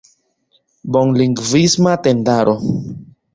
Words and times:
bonlingvisma 0.95 1.93
tendaro. 2.09 2.57